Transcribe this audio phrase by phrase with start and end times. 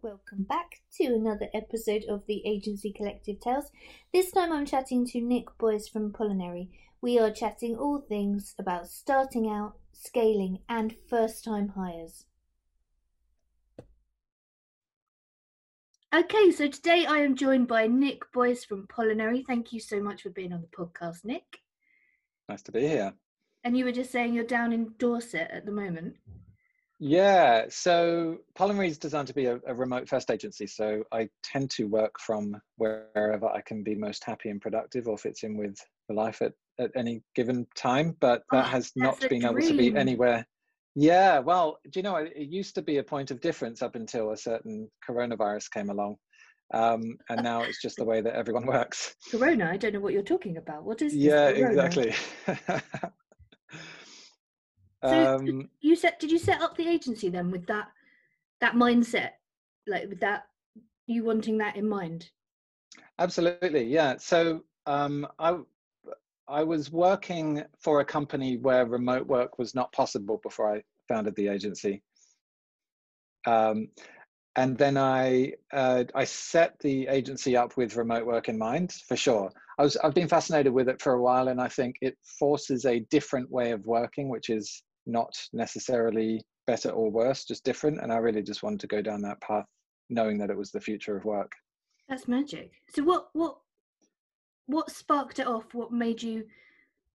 [0.00, 3.72] Welcome back to another episode of the Agency Collective Tales.
[4.12, 6.68] This time I'm chatting to Nick Boyce from Pollinary.
[7.00, 12.26] We are chatting all things about starting out, scaling, and first time hires.
[16.14, 19.44] Okay, so today I am joined by Nick Boyce from Pollinary.
[19.44, 21.58] Thank you so much for being on the podcast, Nick.
[22.48, 23.14] Nice to be here.
[23.64, 26.14] And you were just saying you're down in Dorset at the moment.
[27.00, 30.66] Yeah, so Pollinary is designed to be a, a, remote first agency.
[30.66, 35.16] So I tend to work from wherever I can be most happy and productive or
[35.16, 38.16] fits in with the life at, at any given time.
[38.18, 39.44] But that oh, has not been dream.
[39.44, 40.44] able to be anywhere.
[40.96, 43.94] Yeah, well, do you know, it, it used to be a point of difference up
[43.94, 46.16] until a certain coronavirus came along.
[46.74, 49.14] Um, and now it's just the way that everyone works.
[49.30, 50.82] Corona, I don't know what you're talking about.
[50.82, 52.12] What is Yeah, exactly.
[55.04, 57.88] So um, you set did you set up the agency then with that
[58.60, 59.30] that mindset,
[59.86, 60.44] like with that
[61.06, 62.30] you wanting that in mind?
[63.18, 64.16] Absolutely, yeah.
[64.18, 65.58] So um, I
[66.48, 71.36] I was working for a company where remote work was not possible before I founded
[71.36, 72.02] the agency.
[73.46, 73.88] Um,
[74.56, 79.16] and then I uh, I set the agency up with remote work in mind for
[79.16, 79.52] sure.
[79.78, 82.84] I was I've been fascinated with it for a while, and I think it forces
[82.84, 88.00] a different way of working, which is not necessarily better or worse, just different.
[88.00, 89.64] And I really just wanted to go down that path,
[90.10, 91.50] knowing that it was the future of work.
[92.08, 92.72] That's magic.
[92.94, 93.58] So what what
[94.66, 95.74] what sparked it off?
[95.74, 96.44] What made you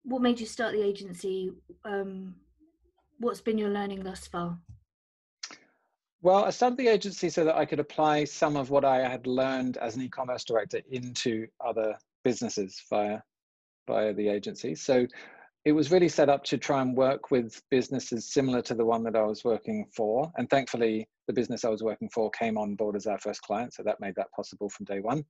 [0.03, 1.51] what made you start the agency?
[1.85, 2.35] Um,
[3.19, 4.57] what's been your learning thus far?
[6.23, 9.25] Well, I started the agency so that I could apply some of what I had
[9.25, 13.21] learned as an e-commerce director into other businesses via
[13.87, 14.75] via the agency.
[14.75, 15.07] So
[15.63, 19.03] it was really set up to try and work with businesses similar to the one
[19.03, 20.31] that I was working for.
[20.37, 23.73] And thankfully, the business I was working for came on board as our first client.
[23.73, 25.23] So that made that possible from day one.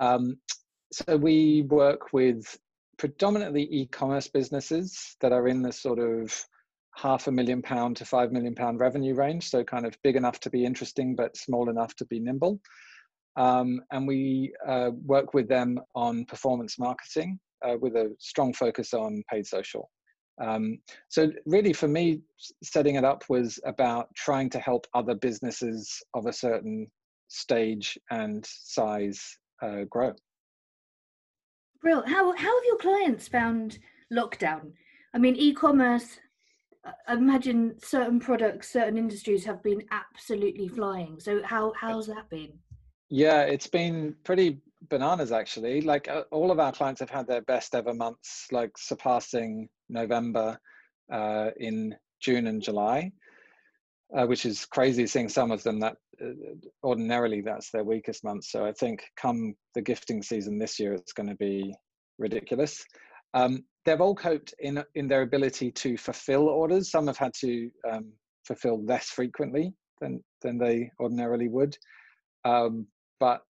[0.00, 0.38] Um,
[0.92, 2.56] so we work with
[2.96, 6.32] predominantly e commerce businesses that are in the sort of
[6.94, 9.50] half a million pound to five million pound revenue range.
[9.50, 12.60] So kind of big enough to be interesting, but small enough to be nimble.
[13.36, 18.94] Um, and we uh, work with them on performance marketing uh, with a strong focus
[18.94, 19.90] on paid social.
[20.42, 20.78] Um,
[21.08, 22.20] so really for me,
[22.62, 26.86] setting it up was about trying to help other businesses of a certain
[27.28, 30.12] stage and size uh, grow.
[31.80, 32.02] Brill.
[32.06, 33.78] How, how have your clients found
[34.12, 34.72] lockdown?
[35.14, 36.18] I mean, e-commerce,
[37.06, 41.18] I imagine certain products, certain industries have been absolutely flying.
[41.18, 42.52] So how, how's that been?
[43.08, 45.80] Yeah, it's been pretty bananas actually.
[45.80, 50.58] Like uh, all of our clients have had their best ever months, like surpassing November
[51.12, 53.12] uh, in June and July,
[54.16, 55.06] uh, which is crazy.
[55.06, 56.30] Seeing some of them that uh,
[56.82, 58.44] ordinarily that's their weakest month.
[58.44, 61.74] So I think come the gifting season this year, it's going to be
[62.18, 62.84] ridiculous.
[63.34, 66.90] Um, they've all coped in in their ability to fulfill orders.
[66.90, 68.12] Some have had to um,
[68.46, 71.76] fulfill less frequently than than they ordinarily would.
[72.44, 72.86] Um,
[73.18, 73.42] but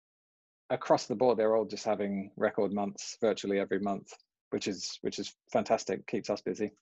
[0.70, 4.12] across the board, they're all just having record months virtually every month,
[4.50, 6.06] which is which is fantastic.
[6.06, 6.72] Keeps us busy.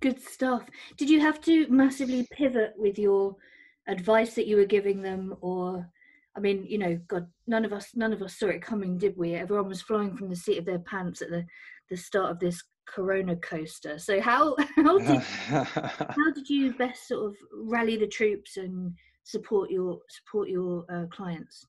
[0.00, 0.64] Good stuff.
[0.96, 3.36] Did you have to massively pivot with your
[3.88, 5.88] advice that you were giving them, or
[6.36, 9.16] I mean, you know, God, none of us none of us saw it coming, did
[9.16, 9.34] we?
[9.34, 11.44] Everyone was flying from the seat of their pants at the
[11.88, 13.98] the start of this corona coaster.
[13.98, 19.70] So how how did how did you best sort of rally the troops and support
[19.70, 21.66] your support your uh, clients?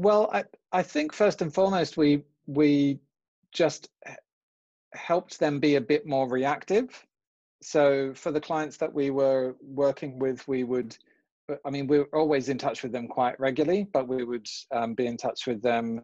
[0.00, 3.00] Well, I, I think first and foremost, we we
[3.52, 3.90] just
[4.94, 7.06] helped them be a bit more reactive.
[7.60, 10.96] So for the clients that we were working with, we would,
[11.66, 14.94] I mean, we were always in touch with them quite regularly, but we would um,
[14.94, 16.00] be in touch with them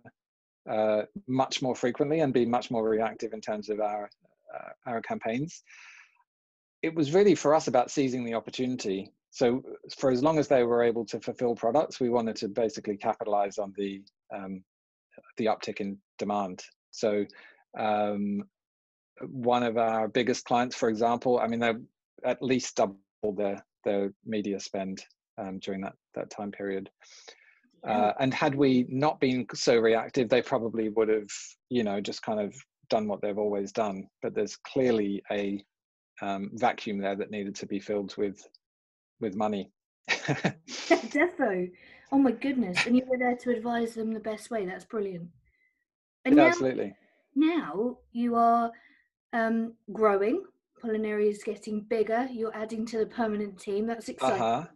[0.70, 4.10] uh, much more frequently and be much more reactive in terms of our
[4.54, 5.62] uh, our campaigns.
[6.82, 9.62] It was really for us about seizing the opportunity so
[9.98, 13.59] for as long as they were able to fulfill products, we wanted to basically capitalize
[13.59, 14.00] on the
[14.34, 14.65] um,
[15.36, 16.62] the uptick in demand.
[16.91, 17.27] So
[17.78, 18.44] um,
[19.21, 21.74] one of our biggest clients, for example, I mean, they
[22.24, 25.04] at least doubled their their media spend
[25.36, 26.88] um, during that that time period.
[27.86, 31.28] Uh, and had we not been so reactive, they probably would have,
[31.68, 32.54] you know, just kind of
[32.88, 34.09] done what they've always done.
[34.22, 35.62] But there's clearly a
[36.22, 38.42] um, vacuum there that needed to be filled with
[39.21, 39.71] with money.
[40.09, 41.71] Defo.
[42.13, 42.86] Oh my goodness.
[42.86, 44.65] And you were there to advise them the best way.
[44.66, 45.28] That's brilliant.
[46.24, 46.95] And yeah, now, absolutely.
[47.34, 48.71] Now you are
[49.33, 50.45] um, growing.
[50.80, 52.28] Pollinary is getting bigger.
[52.30, 53.86] You're adding to the permanent team.
[53.86, 54.42] That's exciting.
[54.42, 54.66] Uh-huh.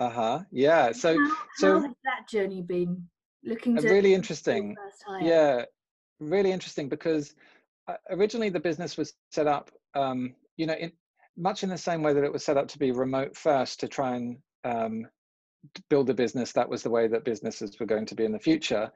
[0.00, 3.06] uh-huh yeah so how, so how has that journey been
[3.44, 4.74] looking to really interesting
[5.20, 5.64] yeah
[6.18, 7.34] really interesting because
[7.88, 10.92] uh, originally the business was set up um, you know in
[11.36, 13.88] much in the same way that it was set up to be remote first to
[13.88, 15.06] try and um,
[15.88, 18.38] build a business that was the way that businesses were going to be in the
[18.38, 18.90] future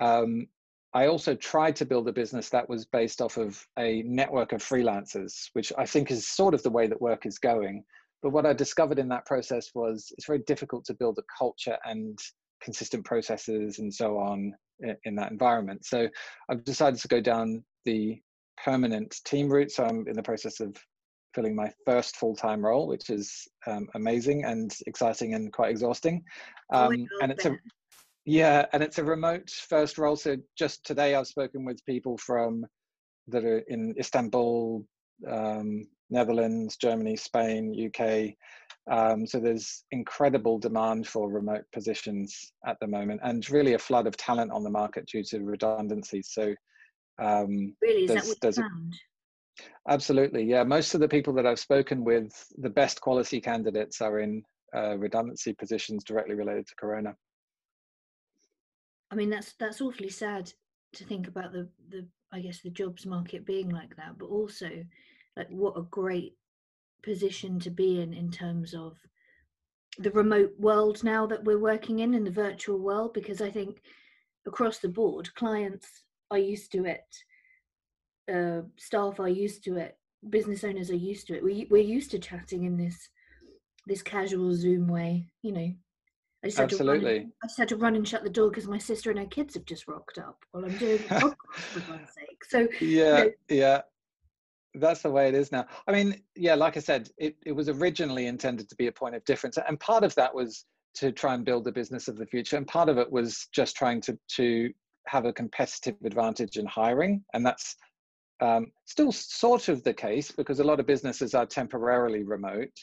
[0.00, 0.46] um,
[0.94, 4.62] i also tried to build a business that was based off of a network of
[4.62, 7.84] freelancers which i think is sort of the way that work is going.
[8.22, 11.76] But what i discovered in that process was it's very difficult to build a culture
[11.84, 12.18] and
[12.62, 14.54] consistent processes and so on
[15.04, 15.84] in, that environment.
[15.84, 16.08] So
[16.48, 18.18] i've decided to go down the
[18.64, 19.72] permanent team route.
[19.72, 20.74] So i'm in the process of
[21.34, 26.22] filling my first full-time role, which is um, amazing and exciting and quite exhausting.
[26.72, 27.56] Oh, um, and it's a
[28.26, 30.16] yeah, and it's a remote first role.
[30.16, 32.64] So just today, I've spoken with people from
[33.28, 34.84] that are in Istanbul,
[35.30, 38.34] um, Netherlands, Germany, Spain, UK.
[38.90, 44.06] Um, so there's incredible demand for remote positions at the moment, and really a flood
[44.06, 46.30] of talent on the market due to redundancies.
[46.32, 46.54] So
[47.20, 48.94] um, really, is that what you found?
[49.88, 50.64] Absolutely, yeah.
[50.64, 54.42] Most of the people that I've spoken with, the best quality candidates are in
[54.74, 57.14] uh, redundancy positions directly related to Corona.
[59.10, 60.52] I mean, that's that's awfully sad
[60.94, 64.68] to think about the the I guess the jobs market being like that, but also
[65.36, 66.34] like what a great
[67.02, 68.96] position to be in in terms of
[69.98, 73.82] the remote world now that we're working in in the virtual world because I think
[74.46, 75.86] across the board clients
[76.30, 77.04] are used to it
[78.32, 79.96] uh, staff are used to it
[80.30, 83.10] business owners are used to it we, we're used to chatting in this
[83.86, 85.72] this casual zoom way you know
[86.44, 87.16] I just Absolutely.
[87.18, 89.24] And, I just had to run and shut the door because my sister and her
[89.24, 92.44] kids have just rocked up while I'm doing the podcast, for God's sake.
[92.44, 93.80] So yeah, you know, yeah,
[94.74, 95.66] that's the way it is now.
[95.88, 99.14] I mean, yeah, like I said, it, it was originally intended to be a point
[99.14, 100.66] of difference, and part of that was
[100.96, 103.74] to try and build the business of the future, and part of it was just
[103.74, 104.70] trying to to
[105.06, 107.76] have a competitive advantage in hiring, and that's
[108.44, 112.76] um, still sort of the case because a lot of businesses are temporarily remote.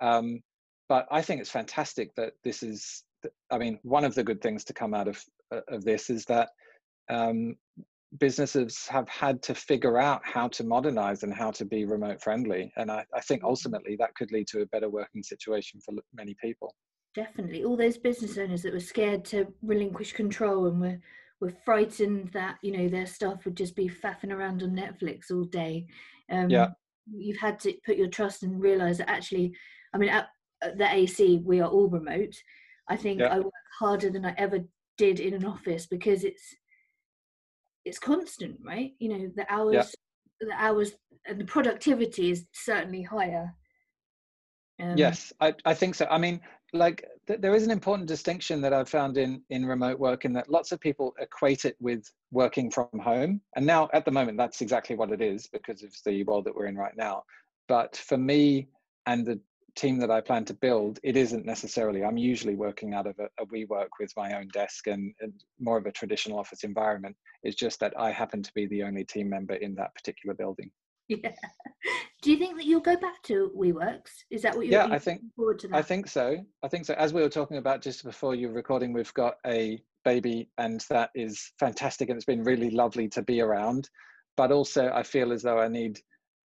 [0.00, 0.40] Um,
[0.88, 3.04] but I think it's fantastic that this is,
[3.50, 5.22] I mean, one of the good things to come out of,
[5.54, 6.48] uh, of this is that
[7.08, 7.56] um,
[8.18, 12.72] businesses have had to figure out how to modernize and how to be remote friendly.
[12.76, 13.50] And I, I think mm-hmm.
[13.50, 16.74] ultimately that could lead to a better working situation for many people.
[17.14, 17.64] Definitely.
[17.64, 20.98] All those business owners that were scared to relinquish control and were
[21.40, 25.44] were frightened that you know their staff would just be faffing around on Netflix all
[25.44, 25.86] day.
[26.30, 26.68] Um, yeah,
[27.12, 29.52] you've had to put your trust and realize that actually,
[29.94, 30.28] I mean, at,
[30.62, 32.34] at the AC we are all remote.
[32.88, 33.34] I think yeah.
[33.34, 34.60] I work harder than I ever
[34.98, 36.54] did in an office because it's
[37.84, 38.92] it's constant, right?
[38.98, 39.94] You know, the hours,
[40.40, 40.48] yeah.
[40.48, 40.92] the hours,
[41.26, 43.54] and the productivity is certainly higher.
[44.80, 46.06] Um, yes, I, I think so.
[46.10, 46.40] I mean,
[46.72, 50.32] like th- there is an important distinction that I've found in in remote work in
[50.34, 54.38] that lots of people equate it with working from home, and now at the moment
[54.38, 57.24] that's exactly what it is because of the world that we're in right now.
[57.68, 58.68] But for me
[59.06, 59.40] and the
[59.76, 62.04] team that I plan to build, it isn't necessarily.
[62.04, 65.78] I'm usually working out of a, a WeWork with my own desk and, and more
[65.78, 67.16] of a traditional office environment.
[67.42, 70.70] It's just that I happen to be the only team member in that particular building.
[71.10, 71.32] Yeah.
[72.22, 74.10] Do you think that you'll go back to WeWorks?
[74.30, 75.68] Is that what you're yeah, I think, forward to?
[75.68, 75.76] That?
[75.76, 76.36] I think so.
[76.62, 76.94] I think so.
[76.94, 81.10] As we were talking about just before you recording, we've got a baby, and that
[81.14, 83.88] is fantastic, and it's been really lovely to be around.
[84.36, 85.98] But also, I feel as though I need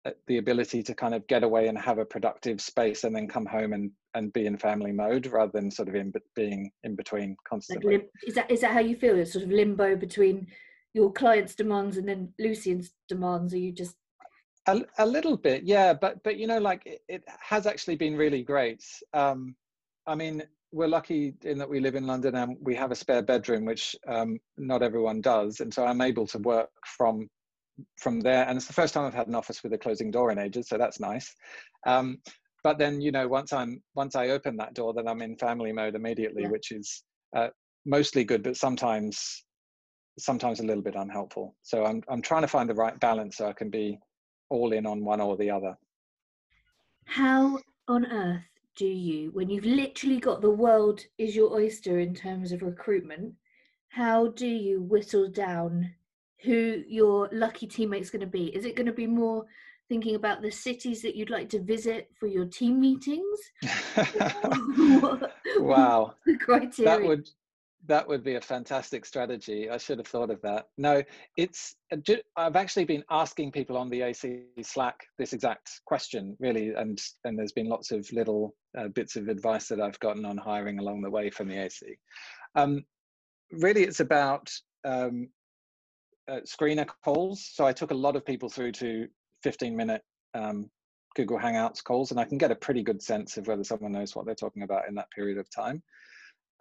[0.06, 3.28] uh, the ability to kind of get away and have a productive space, and then
[3.28, 6.96] come home and and be in family mode rather than sort of in being in
[6.96, 7.98] between constantly.
[7.98, 9.20] Like, is that is that how you feel?
[9.20, 10.48] It's sort of limbo between
[10.94, 13.54] your client's demands and then Lucian's demands.
[13.54, 13.98] Are you just
[14.68, 18.16] a, a little bit, yeah, but but you know, like it, it has actually been
[18.16, 18.84] really great.
[19.14, 19.56] Um,
[20.08, 23.22] I mean, we're lucky in that we live in London and we have a spare
[23.22, 27.30] bedroom, which um, not everyone does, and so I'm able to work from
[27.98, 28.48] from there.
[28.48, 30.68] And it's the first time I've had an office with a closing door in ages,
[30.68, 31.34] so that's nice.
[31.86, 32.18] Um,
[32.64, 35.72] but then, you know, once I'm once I open that door, then I'm in family
[35.72, 36.50] mode immediately, yeah.
[36.50, 37.04] which is
[37.36, 37.50] uh,
[37.86, 39.44] mostly good, but sometimes
[40.18, 41.56] sometimes a little bit unhelpful.
[41.62, 44.00] So I'm I'm trying to find the right balance so I can be
[44.50, 45.78] all in on one or the other.
[47.06, 48.44] How on earth
[48.76, 53.34] do you, when you've literally got the world is your oyster in terms of recruitment,
[53.90, 55.94] how do you whittle down
[56.44, 58.56] who your lucky teammate's going to be?
[58.56, 59.46] Is it going to be more
[59.88, 63.40] thinking about the cities that you'd like to visit for your team meetings?
[65.58, 66.14] wow.
[66.26, 66.98] the criteria?
[66.98, 67.30] That would
[67.88, 69.70] that would be a fantastic strategy.
[69.70, 70.68] I should have thought of that.
[70.78, 71.04] No,
[71.38, 71.76] it's.
[71.92, 71.98] Uh,
[72.36, 77.38] I've actually been asking people on the AC Slack this exact question, really, and and
[77.38, 81.02] there's been lots of little uh, bits of advice that I've gotten on hiring along
[81.02, 81.98] the way from the AC.
[82.56, 82.84] Um,
[83.52, 84.52] really, it's about
[84.84, 85.30] um,
[86.28, 87.50] uh, screener calls.
[87.54, 89.08] So I took a lot of people through to
[89.44, 90.02] 15 minute
[90.34, 90.70] um,
[91.16, 94.16] Google Hangouts calls, and I can get a pretty good sense of whether someone knows
[94.16, 95.84] what they're talking about in that period of time.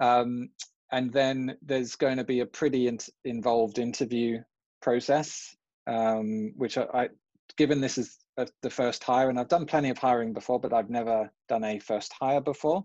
[0.01, 0.51] Um,
[0.93, 4.39] and then there's going to be a pretty in- involved interview
[4.83, 7.09] process, um, which I, I,
[7.57, 10.73] given this is a, the first hire, and I've done plenty of hiring before, but
[10.73, 12.85] I've never done a first hire before.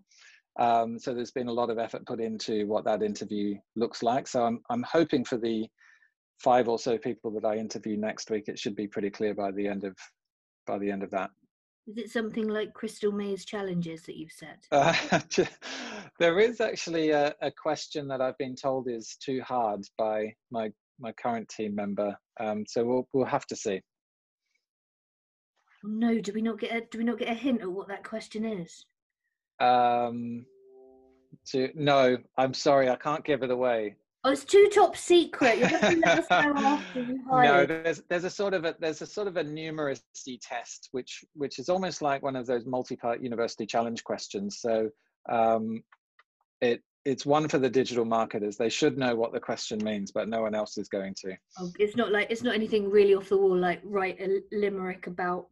[0.59, 4.27] Um, so there's been a lot of effort put into what that interview looks like.
[4.27, 5.67] So I'm I'm hoping for the
[6.39, 9.51] five or so people that I interview next week, it should be pretty clear by
[9.51, 9.95] the end of
[10.65, 11.29] by the end of that.
[11.89, 14.67] Is it something like Crystal Maze challenges that you've set?
[14.71, 14.93] Uh,
[16.19, 20.71] there is actually a, a, question that I've been told is too hard by my
[20.99, 22.15] my current team member.
[22.39, 23.81] Um, so we'll we'll have to see.
[25.83, 28.03] No, do we not get a do we not get a hint at what that
[28.03, 28.85] question is?
[29.59, 30.45] Um,
[31.47, 33.95] to, no, I'm sorry, I can't give it away.
[34.25, 35.59] Oh, it's too top secret.
[35.59, 37.43] You're going to let us know after you hire.
[37.43, 41.23] No, there's there's a sort of a there's a sort of a numeracy test, which
[41.35, 44.59] which is almost like one of those multi-part university challenge questions.
[44.59, 44.89] So
[45.29, 45.83] um,
[46.59, 48.57] it it's one for the digital marketers.
[48.57, 51.37] They should know what the question means, but no one else is going to.
[51.57, 55.07] Oh, it's not like it's not anything really off the wall, like write a limerick
[55.07, 55.47] about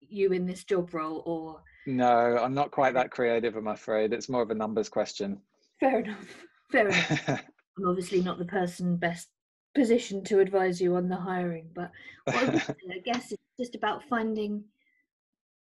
[0.00, 1.60] you in this job role, or.
[1.86, 3.56] No, I'm not quite that creative.
[3.56, 5.40] I'm afraid it's more of a numbers question.
[5.80, 6.34] Fair enough.
[6.70, 7.42] Fair enough.
[7.78, 9.28] I'm obviously not the person best
[9.74, 11.90] positioned to advise you on the hiring, but
[12.28, 12.62] I,
[12.92, 14.64] I guess it's just about finding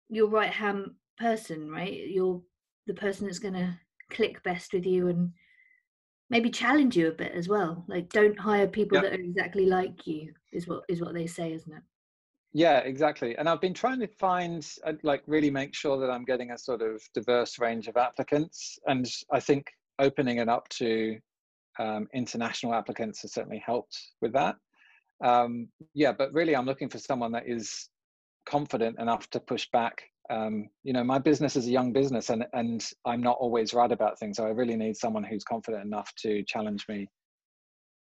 [0.09, 2.07] your right hand person, right?
[2.07, 2.41] You're
[2.87, 3.77] the person that's going to
[4.11, 5.31] click best with you and
[6.29, 7.83] maybe challenge you a bit as well.
[7.87, 9.05] Like, don't hire people yep.
[9.05, 10.33] that are exactly like you.
[10.51, 11.83] Is what is what they say, isn't it?
[12.53, 13.37] Yeah, exactly.
[13.37, 16.57] And I've been trying to find, uh, like, really make sure that I'm getting a
[16.57, 18.79] sort of diverse range of applicants.
[18.87, 19.67] And I think
[19.99, 21.19] opening it up to
[21.79, 24.55] um, international applicants has certainly helped with that.
[25.23, 27.89] Um, yeah, but really, I'm looking for someone that is
[28.45, 30.03] confident enough to push back.
[30.29, 33.91] Um, you know, my business is a young business, and and I'm not always right
[33.91, 34.37] about things.
[34.37, 37.07] So I really need someone who's confident enough to challenge me.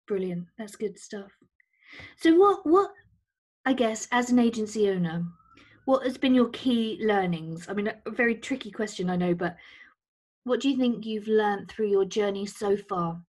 [0.08, 0.48] Brilliant.
[0.58, 1.32] That's good stuff.
[2.18, 2.92] So what what
[3.66, 5.26] I guess as an agency owner,
[5.86, 7.68] what has been your key learnings?
[7.70, 9.56] I mean, a very tricky question, I know, but
[10.44, 13.22] what do you think you've learned through your journey so far?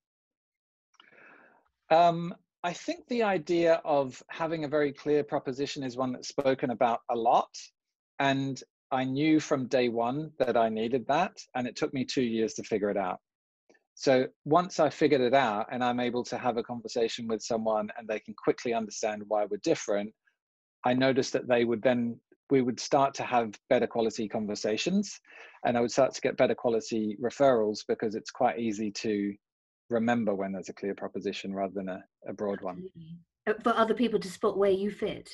[1.92, 2.34] Um,
[2.64, 7.00] I think the idea of having a very clear proposition is one that's spoken about
[7.10, 7.50] a lot.
[8.18, 8.58] And
[8.90, 11.36] I knew from day one that I needed that.
[11.54, 13.18] And it took me two years to figure it out.
[13.94, 17.90] So once I figured it out and I'm able to have a conversation with someone
[17.98, 20.14] and they can quickly understand why we're different,
[20.86, 22.18] I noticed that they would then,
[22.48, 25.20] we would start to have better quality conversations
[25.66, 29.34] and I would start to get better quality referrals because it's quite easy to
[29.92, 32.82] remember when there's a clear proposition rather than a, a broad one.
[33.46, 35.30] Uh, for other people to spot where you fit.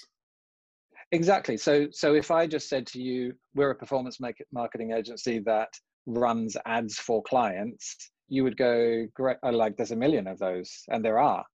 [1.13, 1.57] Exactly.
[1.57, 4.19] So so if i just said to you we're a performance
[4.53, 5.69] marketing agency that
[6.07, 11.05] runs ads for clients you would go great like there's a million of those and
[11.05, 11.45] there are.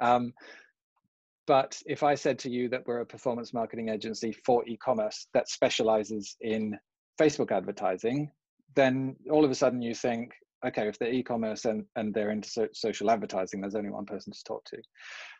[0.00, 0.32] Um,
[1.46, 5.48] but if i said to you that we're a performance marketing agency for e-commerce that
[5.48, 6.78] specializes in
[7.20, 8.30] facebook advertising
[8.76, 10.30] then all of a sudden you think
[10.66, 14.32] okay, if they're e-commerce and, and they're into so, social advertising, there's only one person
[14.32, 14.78] to talk to.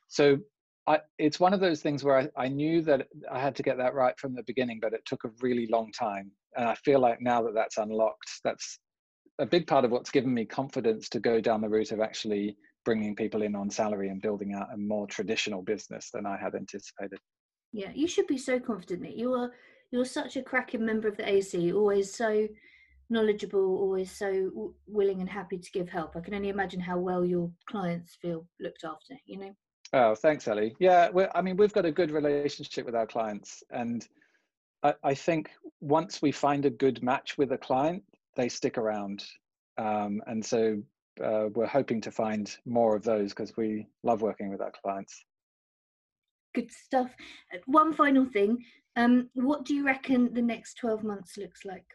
[0.08, 0.38] So
[0.86, 3.76] I, it's one of those things where I, I knew that I had to get
[3.78, 6.30] that right from the beginning, but it took a really long time.
[6.56, 8.78] And I feel like now that that's unlocked, that's
[9.38, 12.56] a big part of what's given me confidence to go down the route of actually
[12.84, 16.54] bringing people in on salary and building out a more traditional business than I had
[16.54, 17.18] anticipated.
[17.72, 19.52] Yeah, you should be so confident that you are
[19.90, 22.46] you're such a cracking member of the AC, always so
[23.10, 26.16] knowledgeable, always so willing and happy to give help.
[26.16, 29.54] I can only imagine how well your clients feel looked after, you know?
[29.92, 30.76] Oh, thanks, Ellie.
[30.78, 33.62] Yeah, I mean, we've got a good relationship with our clients.
[33.70, 34.06] And
[34.82, 35.50] I, I think
[35.80, 38.04] once we find a good match with a client,
[38.36, 39.24] they stick around.
[39.78, 40.80] Um, and so
[41.22, 45.24] uh, we're hoping to find more of those because we love working with our clients.
[46.54, 47.10] Good stuff.
[47.66, 48.64] One final thing.
[48.96, 51.86] Um, what do you reckon the next 12 months looks like?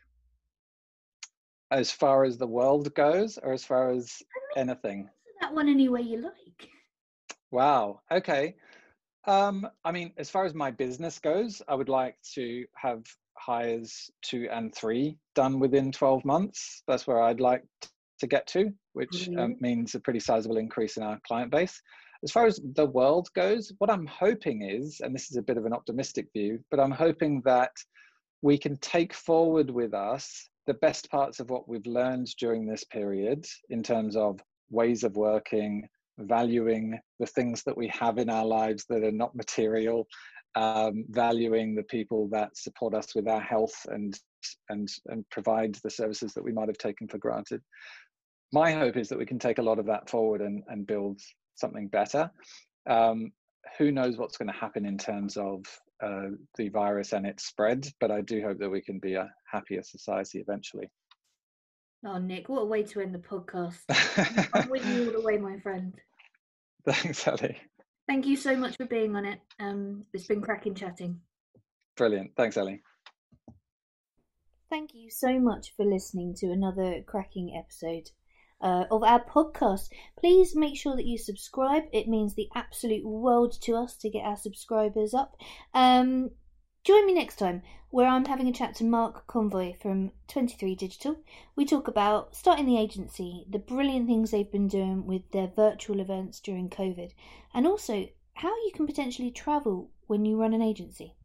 [1.76, 5.10] As far as the world goes or as far as I mean, anything?
[5.42, 6.70] that one any way you like.
[7.52, 8.00] Wow.
[8.10, 8.56] Okay.
[9.28, 13.04] Um i mean as far as my business goes i would like to have
[13.38, 16.84] hires two and three done within 12 months.
[16.88, 17.64] That's where i'd like
[18.20, 19.40] to get to, which mm-hmm.
[19.40, 21.82] um, means a pretty sizable increase in our client base.
[22.24, 25.58] As far as the world goes, what I'm hoping is, and this is a bit
[25.58, 27.72] of an optimistic view, but I'm hoping that
[28.42, 32.84] we can take forward with us the best parts of what we've learned during this
[32.84, 38.46] period in terms of ways of working, valuing the things that we have in our
[38.46, 40.08] lives that are not material,
[40.56, 44.18] um, valuing the people that support us with our health and
[44.70, 47.62] and and provide the services that we might have taken for granted.
[48.54, 51.20] My hope is that we can take a lot of that forward and, and build
[51.56, 52.30] something better.
[52.88, 53.32] Um,
[53.78, 55.66] who knows what's going to happen in terms of
[56.02, 59.30] uh, the virus and its spread, but I do hope that we can be a
[59.52, 60.90] happier society eventually.
[62.06, 63.80] Oh, Nick, what a way to end the podcast.
[64.54, 65.94] I'm with you all the way, my friend.
[66.88, 67.58] Thanks, Ellie.
[68.08, 69.40] Thank you so much for being on it.
[69.60, 71.20] Um, it's been cracking chatting.
[71.98, 72.32] Brilliant.
[72.38, 72.84] Thanks, Ellie.
[74.70, 78.10] Thank you so much for listening to another cracking episode
[78.66, 79.90] uh, of our podcast.
[80.20, 81.84] Please make sure that you subscribe.
[81.94, 85.38] It means the absolute world to us to get our subscribers up.
[85.74, 86.32] Um,
[86.86, 91.18] Join me next time where I'm having a chat to Mark Convoy from 23 Digital.
[91.56, 96.00] We talk about starting the agency, the brilliant things they've been doing with their virtual
[96.00, 97.10] events during COVID,
[97.56, 101.16] and also how you can potentially travel when you run an agency.